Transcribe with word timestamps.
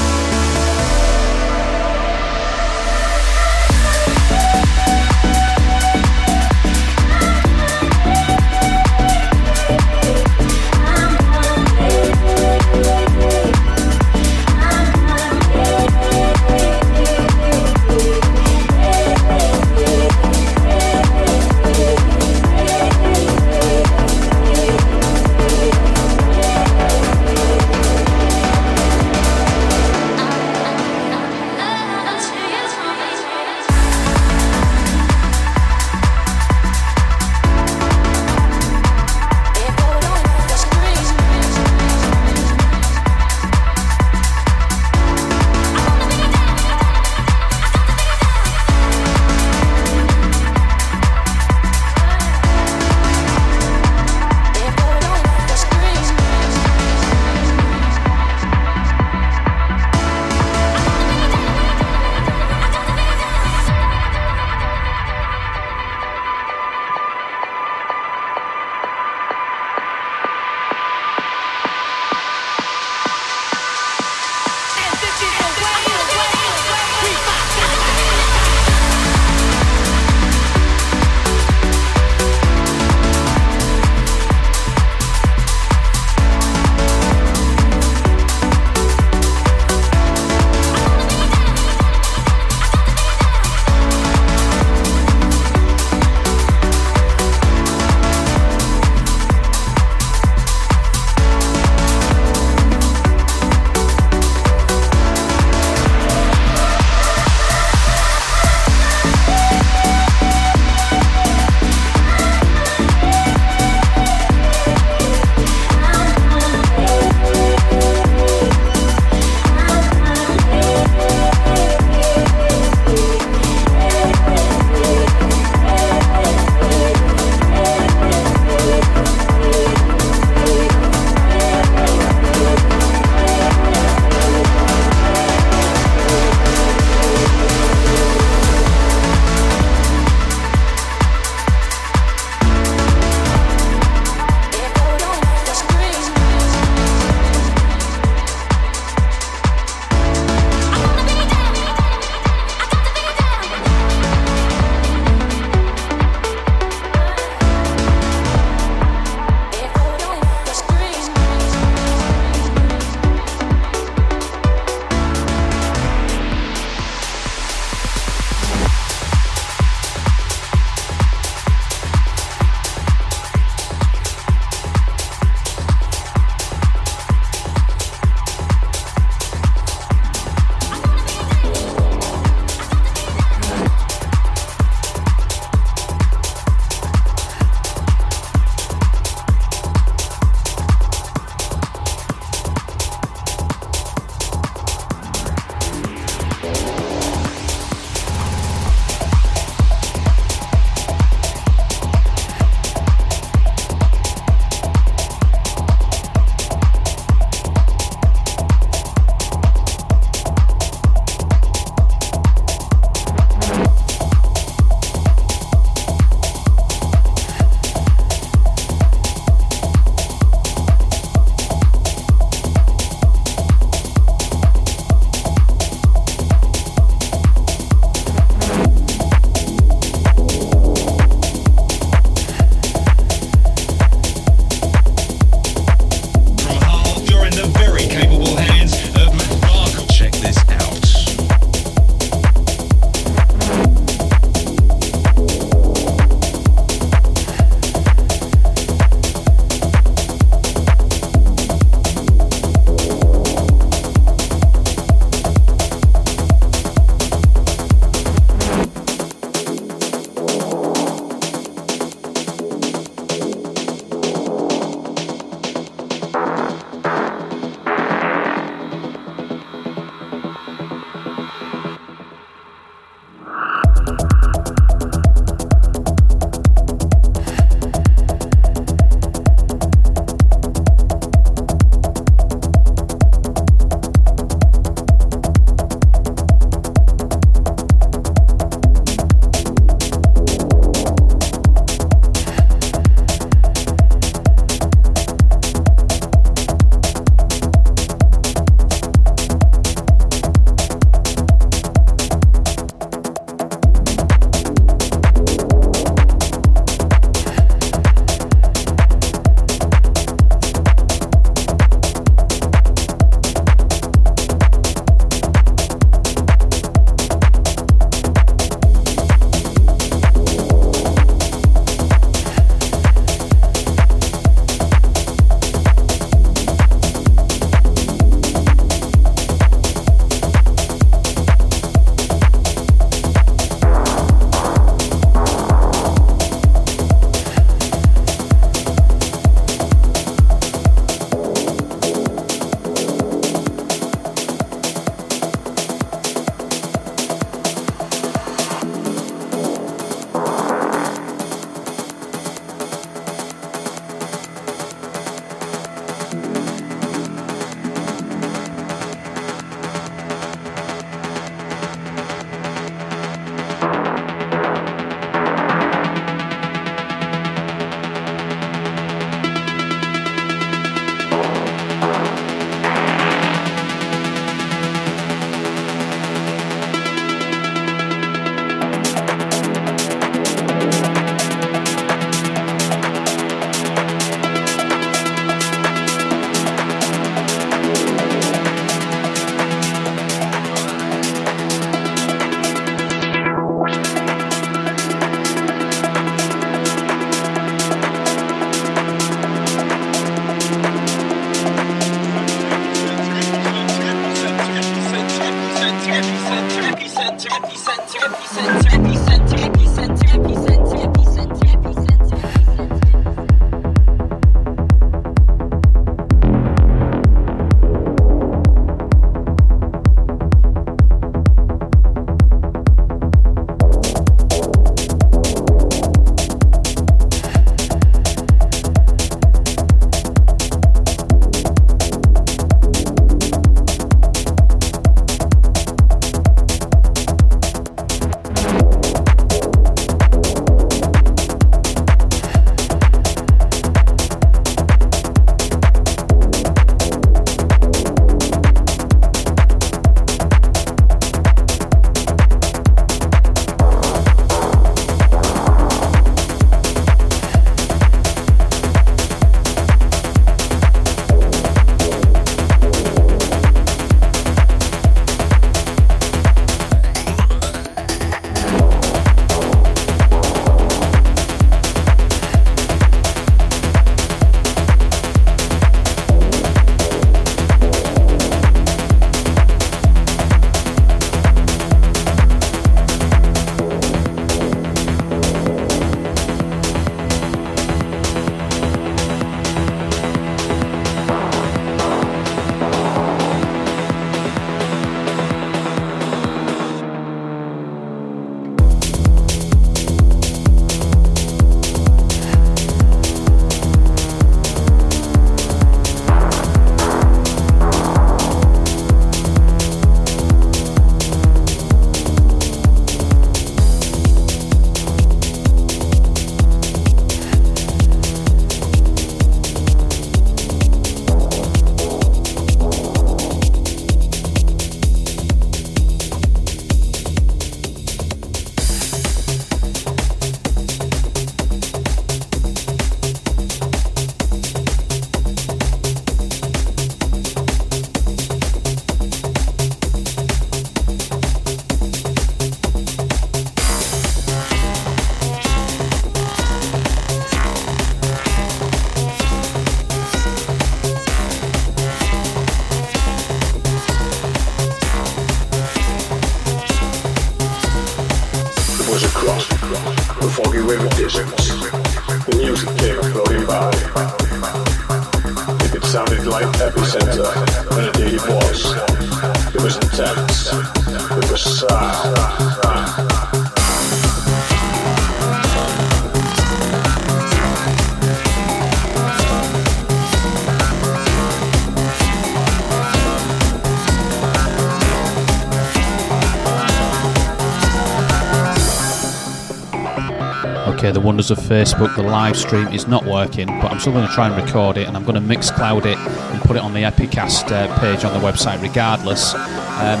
Of 591.30 591.38
Facebook, 591.38 591.94
the 591.94 592.02
live 592.02 592.36
stream 592.36 592.66
is 592.68 592.88
not 592.88 593.04
working, 593.04 593.46
but 593.46 593.70
I'm 593.70 593.78
still 593.78 593.92
going 593.92 594.08
to 594.08 594.12
try 594.12 594.26
and 594.26 594.44
record 594.44 594.76
it 594.76 594.88
and 594.88 594.96
I'm 594.96 595.04
going 595.04 595.14
to 595.14 595.20
mix 595.20 595.48
cloud 595.48 595.86
it 595.86 595.96
and 595.96 596.40
put 596.42 596.56
it 596.56 596.58
on 596.62 596.72
the 596.72 596.80
Epicast 596.80 597.52
uh, 597.52 597.78
page 597.78 598.04
on 598.04 598.12
the 598.12 598.18
website 598.18 598.60
regardless. 598.60 599.34
Um, 599.34 600.00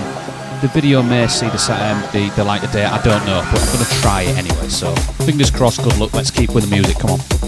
the 0.60 0.68
video 0.74 1.04
may 1.04 1.28
see 1.28 1.46
the, 1.46 1.52
um, 1.54 2.02
the, 2.12 2.34
the 2.34 2.42
light 2.42 2.64
of 2.64 2.72
day, 2.72 2.84
I 2.84 3.00
don't 3.02 3.24
know, 3.26 3.46
but 3.52 3.60
I'm 3.60 3.72
going 3.74 3.84
to 3.84 3.94
try 4.00 4.22
it 4.22 4.36
anyway. 4.38 4.68
So, 4.70 4.92
fingers 5.24 5.52
crossed, 5.52 5.84
good 5.84 5.98
luck. 5.98 6.14
Let's 6.14 6.32
keep 6.32 6.52
with 6.52 6.68
the 6.68 6.70
music, 6.74 6.98
come 6.98 7.10
on. 7.10 7.39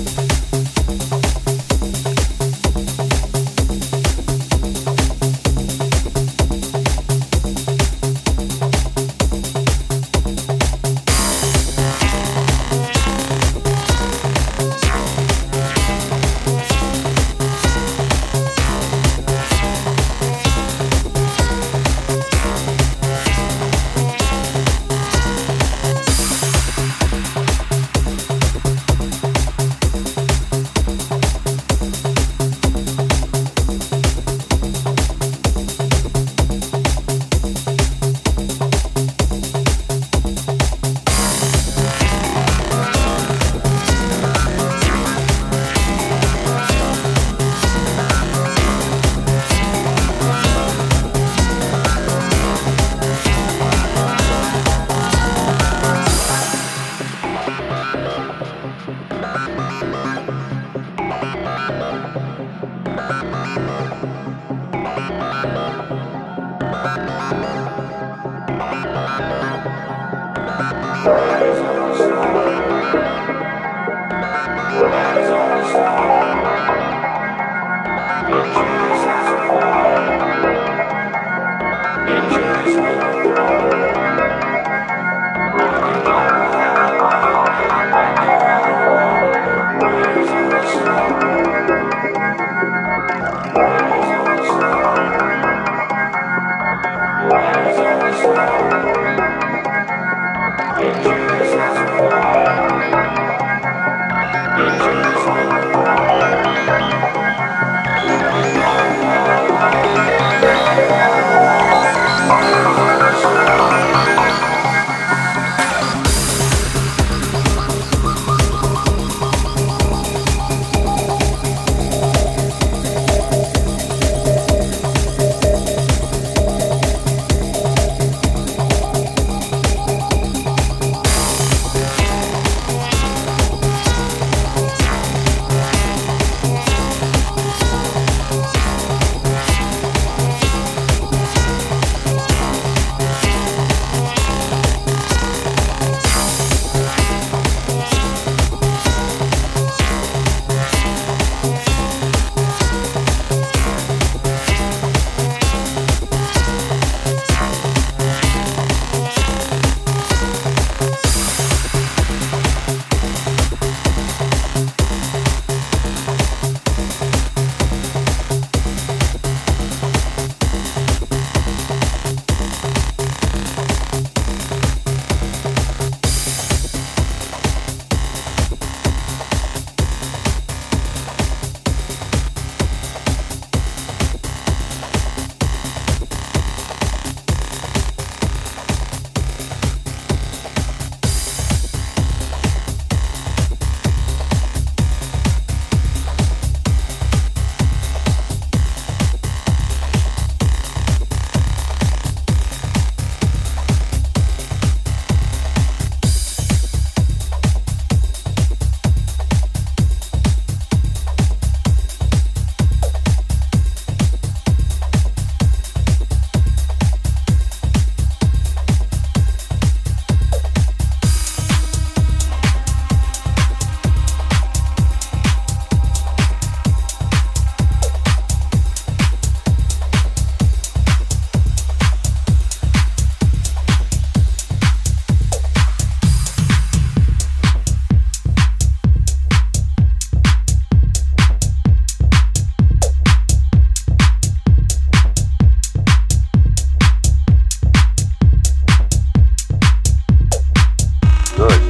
Good. 251.37 251.61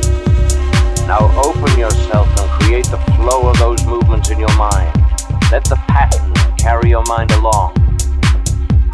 Now 1.07 1.31
open 1.45 1.79
yourself 1.79 2.27
and 2.41 2.51
create 2.63 2.87
the 2.87 2.99
flow 3.17 3.49
of 3.49 3.59
those 3.59 3.85
movements 3.87 4.31
in 4.31 4.41
your 4.41 4.55
mind. 4.57 4.93
Let 5.53 5.65
the 5.65 5.77
pattern 5.89 6.33
carry 6.57 6.91
your 6.91 7.05
mind 7.07 7.31
along. 7.33 7.75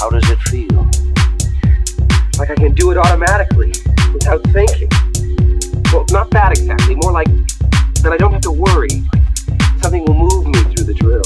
How 0.01 0.11
does 0.11 0.29
it 0.31 0.39
feel? 0.41 0.89
Like 2.39 2.51
I 2.51 2.55
can 2.55 2.73
do 2.75 2.91
it 2.91 2.99
automatically, 2.99 3.73
without 4.13 4.43
thinking. 4.53 4.89
Well, 5.93 6.05
not 6.11 6.31
that 6.31 6.53
exactly, 6.53 6.97
more 6.97 7.13
like 7.13 7.29
that 8.03 8.13
I 8.13 8.17
don't 8.17 8.33
have 8.33 8.43
to 8.43 8.53
worry. 8.53 9.05
Something 9.81 10.05
will 10.05 10.15
move 10.15 10.47
me 10.47 10.63
through 10.75 10.85
the 10.85 10.95
drill. 10.95 11.23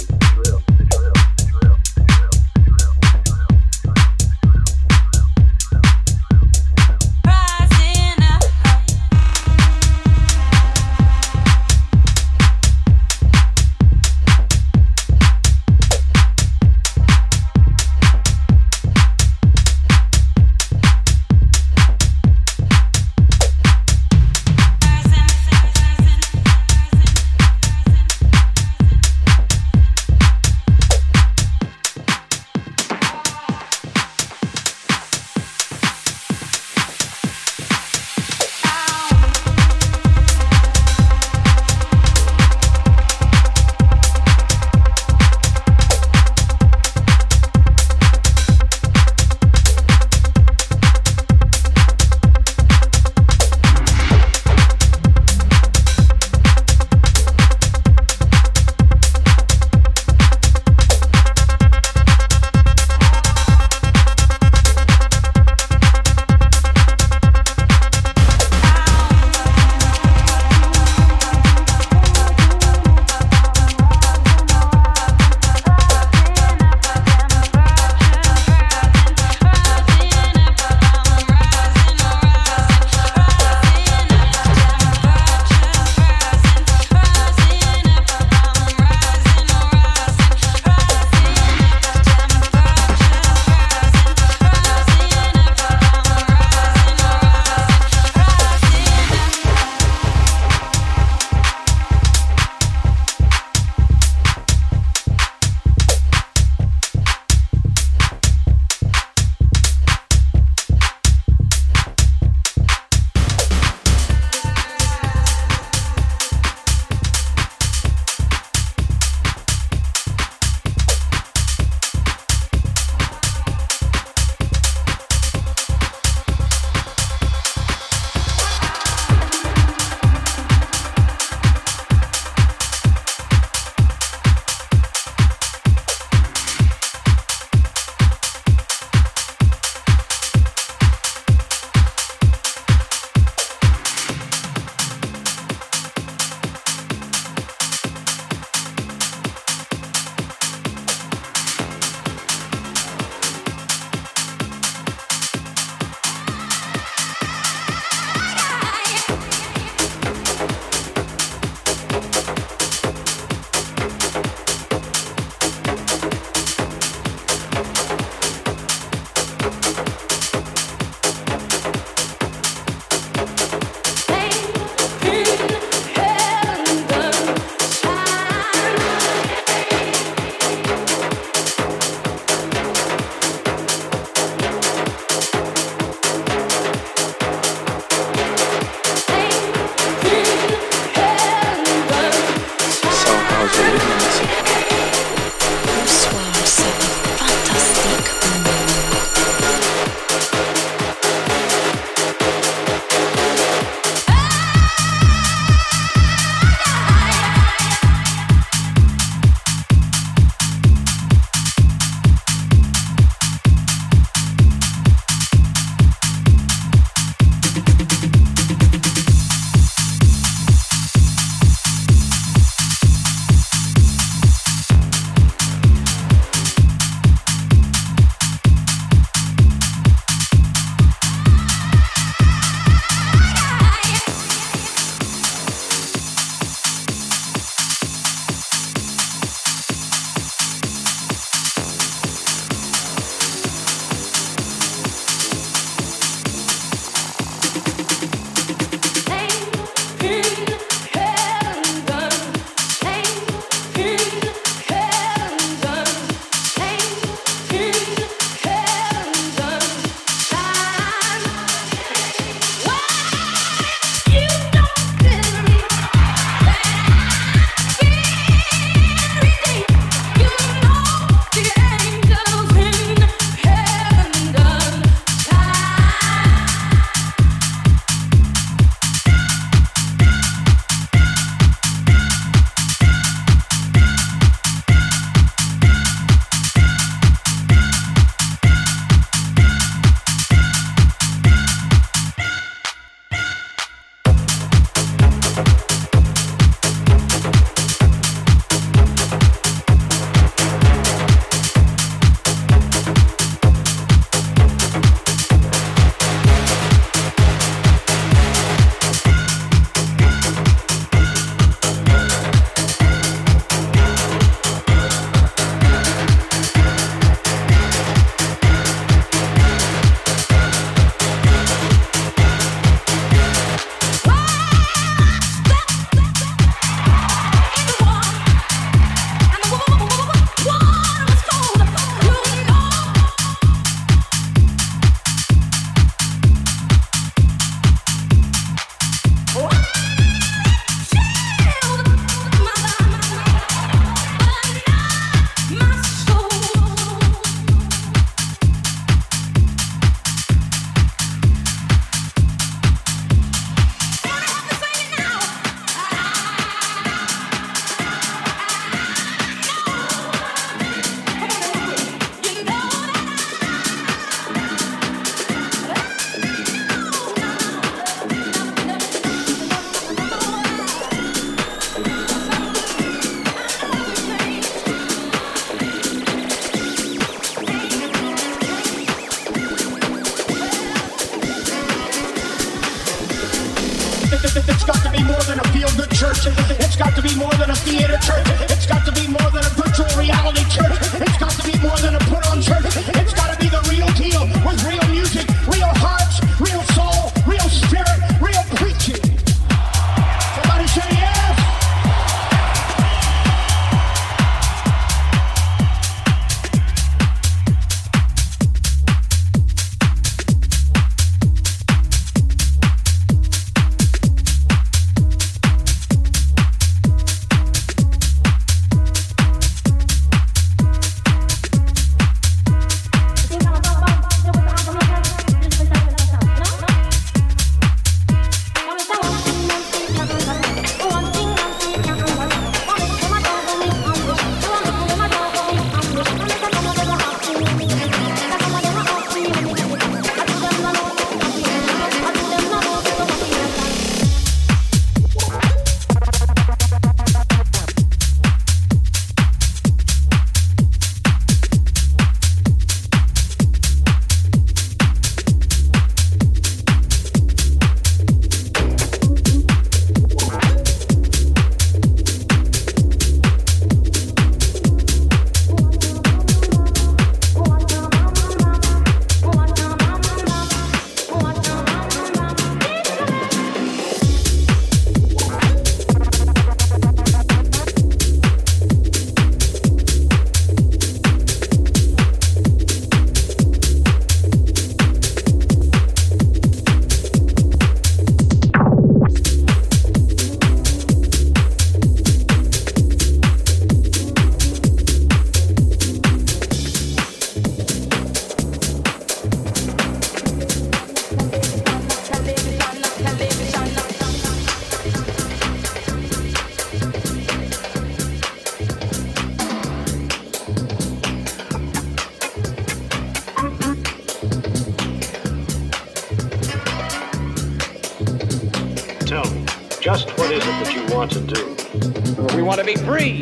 Just 519.83 520.09
what 520.17 520.31
is 520.31 520.45
it 520.45 520.47
that 520.47 520.73
you 520.73 520.95
want 520.95 521.11
to 521.11 521.21
do? 521.21 522.37
We 522.37 522.43
want 522.43 522.61
to 522.61 522.65
be 522.65 522.77
free. 522.77 523.21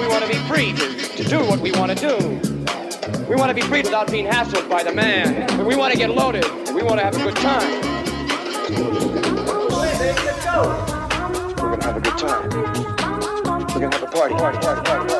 We 0.00 0.08
want 0.08 0.24
to 0.24 0.28
be 0.28 0.38
free 0.48 0.72
to, 0.72 0.94
to 1.16 1.24
do 1.24 1.40
what 1.44 1.60
we 1.60 1.70
want 1.72 1.96
to 1.96 2.08
do. 2.08 2.16
We 3.28 3.36
want 3.36 3.50
to 3.50 3.54
be 3.54 3.60
free 3.60 3.82
without 3.82 4.10
being 4.10 4.24
hassled 4.24 4.70
by 4.70 4.82
the 4.82 4.94
man. 4.94 5.66
We 5.66 5.76
want 5.76 5.92
to 5.92 5.98
get 5.98 6.08
loaded. 6.08 6.46
We 6.74 6.82
want 6.82 7.00
to 7.00 7.04
have 7.04 7.14
a 7.16 7.22
good 7.22 7.36
time. 7.36 7.70
We're 11.60 11.68
going 11.68 11.80
to 11.80 11.86
have 11.86 11.96
a 11.98 12.00
good 12.00 12.18
time. 12.18 12.48
We're 12.48 13.78
going 13.78 13.90
to 13.90 13.98
have 13.98 14.02
a 14.02 14.06
party, 14.06 14.34
party, 14.34 14.58
party, 14.58 14.80
party. 14.88 15.11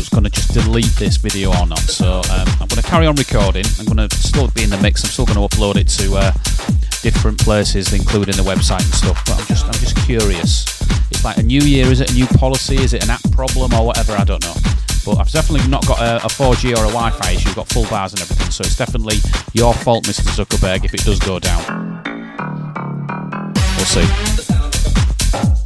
Facebook's 0.00 0.08
going 0.08 0.24
to 0.24 0.30
just 0.30 0.52
delete 0.52 0.92
this 0.96 1.16
video 1.16 1.50
or 1.50 1.66
not. 1.66 1.78
So 1.80 2.18
um, 2.18 2.48
I'm 2.60 2.68
going 2.68 2.80
to 2.80 2.82
carry 2.82 3.06
on 3.06 3.14
recording. 3.16 3.64
I'm 3.78 3.86
going 3.86 4.08
to 4.08 4.16
still 4.16 4.48
be 4.48 4.62
in 4.62 4.70
the 4.70 4.78
mix. 4.78 5.04
I'm 5.04 5.10
still 5.10 5.26
going 5.26 5.36
to 5.36 5.56
upload 5.56 5.76
it 5.76 5.88
to 6.00 6.16
uh, 6.16 6.32
different 7.02 7.38
places, 7.38 7.92
including 7.92 8.36
the 8.36 8.42
website 8.42 8.84
and 8.84 8.94
stuff. 8.94 9.22
But 9.26 9.40
I'm 9.40 9.46
just, 9.46 9.66
I'm 9.66 9.72
just 9.74 9.96
curious. 10.06 10.64
It's 11.10 11.24
like 11.24 11.38
a 11.38 11.42
new 11.42 11.60
year. 11.60 11.86
Is 11.86 12.00
it 12.00 12.10
a 12.10 12.14
new 12.14 12.26
policy? 12.26 12.76
Is 12.76 12.94
it 12.94 13.04
an 13.04 13.10
app 13.10 13.22
problem 13.32 13.74
or 13.74 13.86
whatever? 13.86 14.12
I 14.12 14.24
don't 14.24 14.42
know. 14.42 14.54
But 15.04 15.18
I've 15.18 15.30
definitely 15.30 15.68
not 15.68 15.86
got 15.86 16.00
a, 16.00 16.16
a 16.24 16.28
4G 16.28 16.76
or 16.76 16.84
a 16.84 16.92
Wi-Fi 16.92 17.32
issue. 17.32 17.48
I've 17.50 17.56
got 17.56 17.68
full 17.68 17.86
bars 17.86 18.12
and 18.12 18.22
everything. 18.22 18.50
So 18.50 18.62
it's 18.62 18.76
definitely 18.76 19.16
your 19.52 19.74
fault, 19.74 20.04
Mr. 20.04 20.22
Zuckerberg, 20.32 20.84
if 20.84 20.94
it 20.94 21.04
does 21.04 21.18
go 21.18 21.38
down. 21.38 22.02
We'll 23.76 23.86
see. 23.86 25.59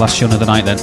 Last 0.00 0.18
tune 0.18 0.32
of 0.32 0.40
the 0.40 0.46
night 0.46 0.64
then. 0.64 0.78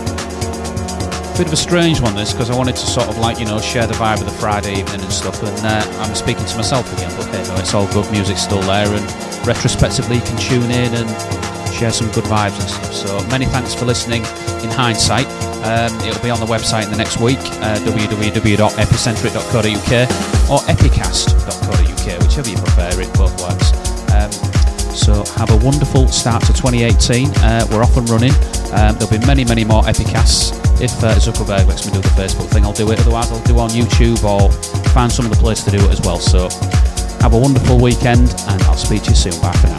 Bit 1.38 1.48
of 1.48 1.54
a 1.54 1.58
strange 1.58 2.00
one 2.02 2.14
this 2.14 2.34
because 2.34 2.52
I 2.52 2.56
wanted 2.56 2.76
to 2.76 2.86
sort 2.86 3.10
of 3.10 3.18
like 3.18 3.40
you 3.40 3.46
know 3.46 3.60
share 3.60 3.88
the 3.88 3.96
vibe 3.96 4.22
of 4.22 4.26
the 4.26 4.32
Friday 4.38 4.80
evening 4.80 5.02
and 5.02 5.12
stuff, 5.12 5.42
and 5.42 5.58
uh, 5.66 5.82
I'm 6.02 6.14
speaking 6.14 6.46
to 6.46 6.56
myself 6.56 6.94
again. 6.94 7.10
But 7.18 7.26
hey, 7.34 7.42
no, 7.50 7.56
it's 7.58 7.74
all 7.74 7.88
good. 7.94 8.06
Music's 8.12 8.42
still 8.42 8.62
there, 8.62 8.86
and 8.86 9.04
retrospectively 9.48 10.18
you 10.18 10.22
can 10.22 10.38
tune 10.38 10.70
in 10.70 10.94
and 10.94 11.10
share 11.74 11.92
some 11.92 12.12
good 12.12 12.26
vibes 12.26 12.60
and 12.62 12.70
stuff. 12.70 12.94
So 12.94 13.20
many 13.30 13.46
thanks 13.46 13.74
for 13.74 13.86
listening. 13.86 14.22
In 14.62 14.70
hindsight, 14.70 15.26
um, 15.66 15.92
it'll 16.06 16.22
be 16.22 16.30
on 16.30 16.40
the 16.40 16.46
website 16.46 16.86
in 16.86 16.92
the 16.92 16.98
next 16.98 17.20
week, 17.20 17.40
uh, 17.66 17.80
www.epicentric.co.uk 17.90 19.92
or 20.50 20.60
epicast.co.uk, 20.70 22.20
whichever 22.22 22.50
you 22.50 22.58
prefer. 22.58 23.02
It 23.02 23.12
both 23.18 23.34
works. 23.42 23.74
Um, 24.14 24.32
so 24.94 25.26
have 25.38 25.50
a 25.50 25.58
wonderful 25.66 26.08
start 26.08 26.44
to 26.44 26.54
2018. 26.54 27.30
Uh, 27.38 27.66
we're 27.72 27.82
off 27.82 27.98
and 27.98 28.08
running. 28.10 28.34
Um, 28.74 28.96
there'll 28.98 29.20
be 29.20 29.26
many, 29.26 29.46
many 29.46 29.64
more 29.64 29.84
Epicasts. 29.84 30.52
If 30.82 30.92
uh, 31.04 31.16
Zuckerberg 31.16 31.68
lets 31.68 31.86
me 31.86 31.94
do 31.94 32.02
the 32.02 32.10
Facebook 32.10 32.50
thing, 32.50 32.64
I'll 32.64 32.74
do 32.74 32.92
it. 32.92 33.00
Otherwise, 33.00 33.32
I'll 33.32 33.44
do 33.44 33.58
on 33.60 33.70
YouTube 33.70 34.24
or 34.24 34.52
find 34.92 35.12
some 35.12 35.26
other 35.26 35.36
place 35.36 35.64
to 35.64 35.72
do 35.72 35.78
it 35.78 35.92
as 35.92 36.02
well. 36.02 36.18
So 36.18 36.50
have 37.22 37.34
a 37.34 37.40
wonderful 37.40 37.80
weekend, 37.80 38.30
and 38.48 38.62
I'll 38.64 38.78
speak 38.78 39.04
to 39.04 39.10
you 39.10 39.16
soon. 39.16 39.42
Bye 39.42 39.52
for 39.54 39.68
now. 39.68 39.77